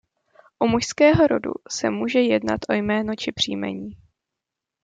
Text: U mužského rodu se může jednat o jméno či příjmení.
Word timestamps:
U 0.59 0.67
mužského 0.67 1.27
rodu 1.27 1.51
se 1.69 1.89
může 1.89 2.19
jednat 2.21 2.59
o 2.69 2.73
jméno 2.73 3.15
či 3.15 3.31
příjmení. 3.31 3.97